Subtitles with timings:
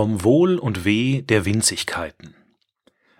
[0.00, 2.34] Vom Wohl und Weh der Winzigkeiten.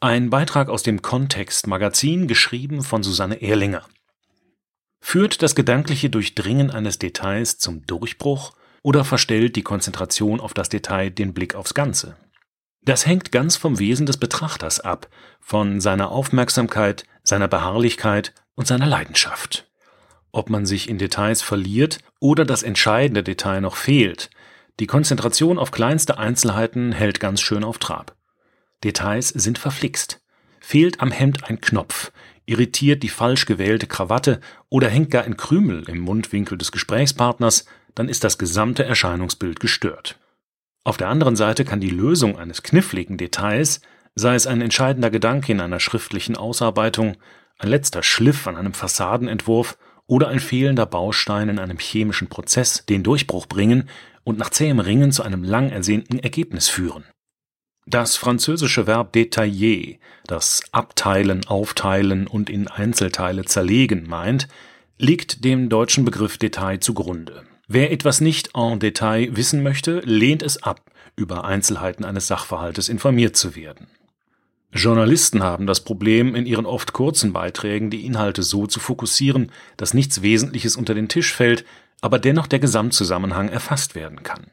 [0.00, 3.84] Ein Beitrag aus dem Kontext Magazin, geschrieben von Susanne Ehrlinger.
[4.98, 11.10] Führt das gedankliche Durchdringen eines Details zum Durchbruch oder verstellt die Konzentration auf das Detail
[11.10, 12.16] den Blick aufs Ganze?
[12.80, 15.10] Das hängt ganz vom Wesen des Betrachters ab,
[15.40, 19.68] von seiner Aufmerksamkeit, seiner Beharrlichkeit und seiner Leidenschaft.
[20.30, 24.30] Ob man sich in Details verliert oder das entscheidende Detail noch fehlt,
[24.80, 28.16] die Konzentration auf kleinste Einzelheiten hält ganz schön auf Trab.
[28.84, 30.20] Details sind verflixt.
[30.60, 32.12] Fehlt am Hemd ein Knopf,
[32.46, 38.08] irritiert die falsch gewählte Krawatte oder hängt gar ein Krümel im Mundwinkel des Gesprächspartners, dann
[38.08, 40.18] ist das gesamte Erscheinungsbild gestört.
[40.84, 43.80] Auf der anderen Seite kann die Lösung eines kniffligen Details,
[44.14, 47.16] sei es ein entscheidender Gedanke in einer schriftlichen Ausarbeitung,
[47.58, 53.02] ein letzter Schliff an einem Fassadenentwurf oder ein fehlender Baustein in einem chemischen Prozess, den
[53.02, 53.88] Durchbruch bringen,
[54.24, 57.04] und nach zähem Ringen zu einem lang ersehnten Ergebnis führen.
[57.86, 64.46] Das französische Verb détailler, das abteilen, aufteilen und in Einzelteile zerlegen meint,
[64.98, 67.42] liegt dem deutschen Begriff Detail zugrunde.
[67.66, 73.36] Wer etwas nicht en Detail wissen möchte, lehnt es ab, über Einzelheiten eines Sachverhaltes informiert
[73.36, 73.88] zu werden.
[74.74, 79.92] Journalisten haben das Problem, in ihren oft kurzen Beiträgen die Inhalte so zu fokussieren, dass
[79.92, 81.64] nichts Wesentliches unter den Tisch fällt,
[82.02, 84.48] aber dennoch der Gesamtzusammenhang erfasst werden kann.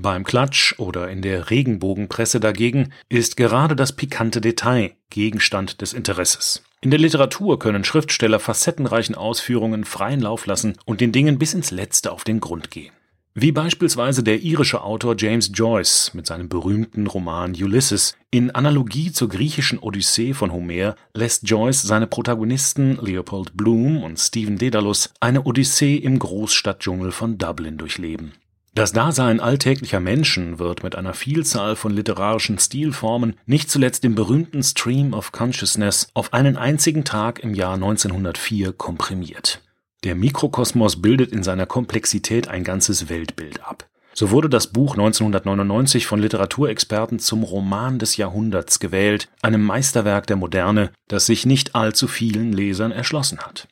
[0.00, 6.64] Beim Klatsch oder in der Regenbogenpresse dagegen ist gerade das pikante Detail Gegenstand des Interesses.
[6.80, 11.72] In der Literatur können Schriftsteller facettenreichen Ausführungen freien Lauf lassen und den Dingen bis ins
[11.72, 12.92] Letzte auf den Grund gehen.
[13.40, 18.16] Wie beispielsweise der irische Autor James Joyce mit seinem berühmten Roman Ulysses.
[18.32, 24.58] In Analogie zur griechischen Odyssee von Homer lässt Joyce seine Protagonisten Leopold Bloom und Stephen
[24.58, 28.32] Dedalus eine Odyssee im Großstadtdschungel von Dublin durchleben.
[28.74, 34.64] Das Dasein alltäglicher Menschen wird mit einer Vielzahl von literarischen Stilformen, nicht zuletzt im berühmten
[34.64, 39.62] Stream of Consciousness, auf einen einzigen Tag im Jahr 1904 komprimiert.
[40.04, 43.88] Der Mikrokosmos bildet in seiner Komplexität ein ganzes Weltbild ab.
[44.14, 50.36] So wurde das Buch 1999 von Literaturexperten zum Roman des Jahrhunderts gewählt, einem Meisterwerk der
[50.36, 53.68] Moderne, das sich nicht allzu vielen Lesern erschlossen hat.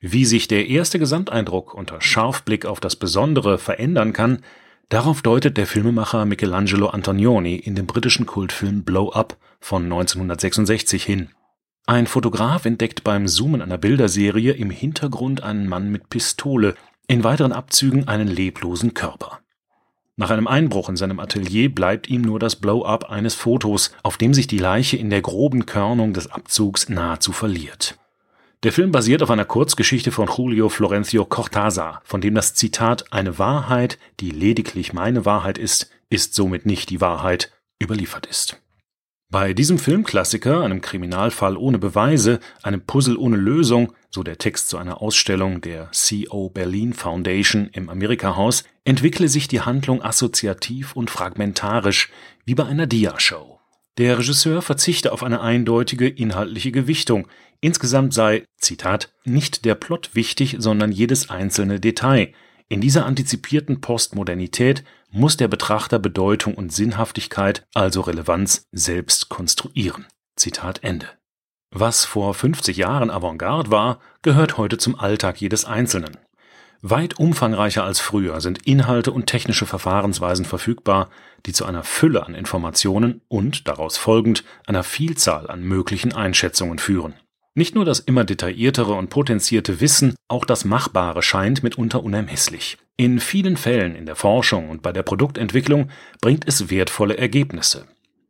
[0.00, 4.42] Wie sich der erste Gesamteindruck unter Scharfblick auf das Besondere verändern kann,
[4.88, 11.28] darauf deutet der Filmemacher Michelangelo Antonioni in dem britischen Kultfilm Blow Up von 1966 hin.
[11.90, 16.76] Ein Fotograf entdeckt beim Zoomen einer Bilderserie im Hintergrund einen Mann mit Pistole,
[17.08, 19.40] in weiteren Abzügen einen leblosen Körper.
[20.14, 24.34] Nach einem Einbruch in seinem Atelier bleibt ihm nur das Blow-up eines Fotos, auf dem
[24.34, 27.98] sich die Leiche in der groben Körnung des Abzugs nahezu verliert.
[28.62, 33.40] Der Film basiert auf einer Kurzgeschichte von Julio Florencio Cortázar, von dem das Zitat Eine
[33.40, 37.50] Wahrheit, die lediglich meine Wahrheit ist, ist somit nicht die Wahrheit
[37.82, 38.62] überliefert ist.
[39.32, 44.76] Bei diesem Filmklassiker, einem Kriminalfall ohne Beweise, einem Puzzle ohne Lösung, so der Text zu
[44.76, 52.10] einer Ausstellung der CO Berlin Foundation im Amerika-Haus, entwickle sich die Handlung assoziativ und fragmentarisch,
[52.44, 53.60] wie bei einer Dia-Show.
[53.98, 57.28] Der Regisseur verzichte auf eine eindeutige inhaltliche Gewichtung.
[57.60, 62.32] Insgesamt sei, Zitat, nicht der Plot wichtig, sondern jedes einzelne Detail.
[62.68, 70.06] In dieser antizipierten Postmodernität muss der Betrachter Bedeutung und Sinnhaftigkeit, also Relevanz, selbst konstruieren.
[70.36, 71.06] Zitat Ende.
[71.72, 76.16] Was vor 50 Jahren Avantgarde war, gehört heute zum Alltag jedes Einzelnen.
[76.82, 81.10] Weit umfangreicher als früher sind Inhalte und technische Verfahrensweisen verfügbar,
[81.44, 87.14] die zu einer Fülle an Informationen und daraus folgend einer Vielzahl an möglichen Einschätzungen führen.
[87.54, 92.78] Nicht nur das immer detailliertere und potenzierte Wissen, auch das Machbare scheint mitunter unermesslich.
[92.96, 95.90] In vielen Fällen in der Forschung und bei der Produktentwicklung
[96.20, 97.86] bringt es wertvolle Ergebnisse.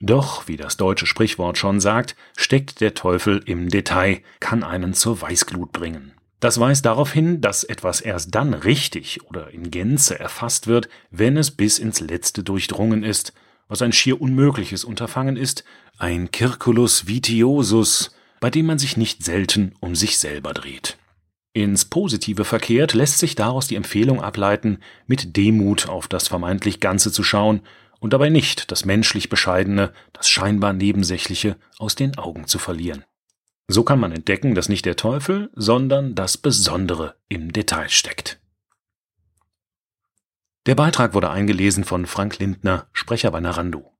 [0.00, 5.20] Doch, wie das deutsche Sprichwort schon sagt, steckt der Teufel im Detail, kann einen zur
[5.20, 6.12] Weißglut bringen.
[6.40, 11.36] Das weist darauf hin, dass etwas erst dann richtig oder in Gänze erfasst wird, wenn
[11.36, 13.32] es bis ins Letzte durchdrungen ist,
[13.68, 15.62] was ein schier unmögliches Unterfangen ist,
[15.98, 18.12] ein Circulus vitiosus,
[18.42, 20.98] bei dem man sich nicht selten um sich selber dreht.
[21.52, 27.12] Ins Positive verkehrt lässt sich daraus die Empfehlung ableiten, mit Demut auf das vermeintlich Ganze
[27.12, 27.60] zu schauen
[28.00, 33.04] und dabei nicht das menschlich Bescheidene, das scheinbar Nebensächliche aus den Augen zu verlieren.
[33.68, 38.40] So kann man entdecken, dass nicht der Teufel, sondern das Besondere im Detail steckt.
[40.66, 43.92] Der Beitrag wurde eingelesen von Frank Lindner, Sprecher bei Narando.